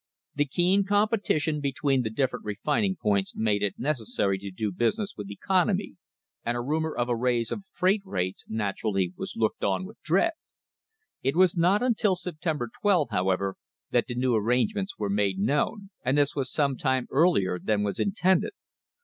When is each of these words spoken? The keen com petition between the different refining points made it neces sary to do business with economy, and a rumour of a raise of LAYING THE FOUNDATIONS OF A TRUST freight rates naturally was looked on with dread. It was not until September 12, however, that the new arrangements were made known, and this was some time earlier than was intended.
The 0.33 0.45
keen 0.47 0.83
com 0.83 1.09
petition 1.09 1.61
between 1.61 2.01
the 2.01 2.09
different 2.09 2.43
refining 2.43 2.95
points 2.95 3.35
made 3.35 3.61
it 3.61 3.79
neces 3.79 4.07
sary 4.07 4.39
to 4.39 4.49
do 4.49 4.71
business 4.71 5.13
with 5.15 5.29
economy, 5.29 5.95
and 6.43 6.57
a 6.57 6.61
rumour 6.61 6.95
of 6.95 7.07
a 7.07 7.15
raise 7.15 7.51
of 7.51 7.59
LAYING 7.59 7.61
THE 7.61 7.61
FOUNDATIONS 7.61 7.61
OF 7.61 7.61
A 7.61 7.69
TRUST 7.69 8.01
freight 8.01 8.11
rates 8.11 8.45
naturally 8.49 9.13
was 9.15 9.33
looked 9.37 9.63
on 9.63 9.85
with 9.85 10.01
dread. 10.01 10.31
It 11.21 11.35
was 11.35 11.55
not 11.55 11.83
until 11.83 12.15
September 12.15 12.67
12, 12.81 13.09
however, 13.11 13.57
that 13.91 14.07
the 14.07 14.15
new 14.15 14.33
arrangements 14.33 14.97
were 14.97 15.07
made 15.11 15.37
known, 15.37 15.91
and 16.03 16.17
this 16.17 16.35
was 16.35 16.51
some 16.51 16.77
time 16.77 17.05
earlier 17.11 17.59
than 17.59 17.83
was 17.83 17.99
intended. 17.99 18.53